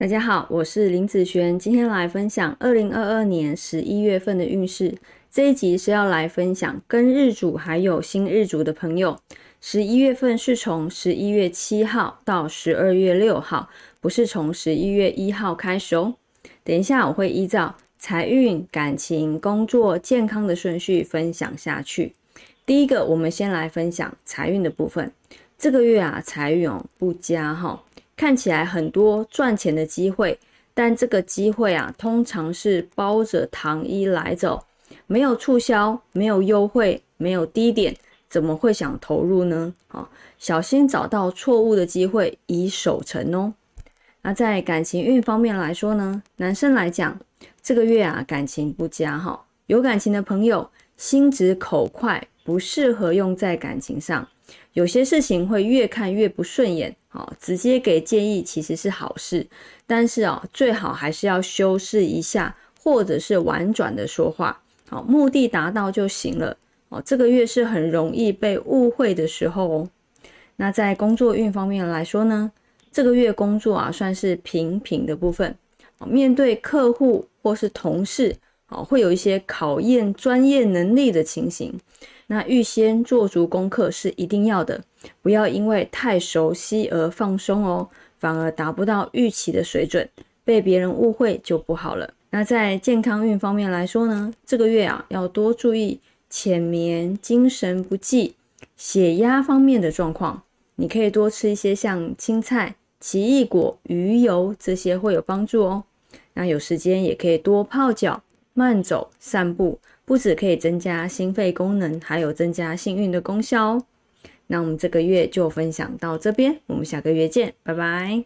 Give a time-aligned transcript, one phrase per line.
[0.00, 4.94] 大家好，我是林子璇，今天来分享二零二二年十一月份的运势。
[5.30, 9.18] 这一集是要来分享跟日主还有新日主的朋友，
[9.60, 13.68] 十一月份是从十一月七号到十二月六号，
[14.00, 16.14] 不是从十一月一号开始哦。
[16.64, 22.14] 等一下我会依照财运、感情、工作、健康的顺序分享下去。
[22.64, 25.12] 第一个，我们先来分享财运的部分。
[25.58, 27.82] 这个月啊，财运哦不佳哈。
[28.20, 30.38] 看起来很多赚钱的机会，
[30.74, 34.62] 但这个机会啊，通常是包着糖衣来走，
[35.06, 37.96] 没有促销，没有优惠，没有低点，
[38.28, 39.72] 怎么会想投入呢？
[39.88, 40.06] 啊，
[40.38, 43.54] 小心找到错误的机会，以守成哦。
[44.20, 47.18] 那在感情运方面来说呢，男生来讲，
[47.62, 54.26] 这个月啊，感情不佳哈，有感情的朋友心直口快，不适合用在感情上。
[54.72, 59.46] 有些事情会越看越不顺眼，好，直接给建议其实是好事，
[59.86, 66.56] 但是啊，最好还是要修饰一下，或者是婉转的说话，好，目的达到就行了。
[66.88, 69.88] 哦，这个月是很容易被误会的时候哦。
[70.56, 72.50] 那在工作运方面来说呢，
[72.90, 75.56] 这个月工作啊算是平平的部分，
[76.06, 78.36] 面对客户或是同事。
[78.70, 81.78] 哦，会有一些考验专业能力的情形，
[82.28, 84.82] 那预先做足功课是一定要的，
[85.20, 90.08] 不要因为太熟悉而放松哦，反而达不到预期的水准，
[90.44, 92.14] 被别人误会就不好了。
[92.30, 98.36] 那在健康运方面来说呢，这个月啊要多注意浅眠、精神不济、
[98.76, 100.42] 血压方面的状况，
[100.76, 105.82] 你可以多吃一些像青菜、奇异果、鱼油这些会有帮助哦。
[106.34, 108.22] 那有时间也可以多泡脚。
[108.54, 113.84] 慢走、散步，不止可以增加心肺功能，还有增加幸运的功效哦。
[114.48, 118.18] 那我们这个月就分享到这边，我们下个月见，拜拜。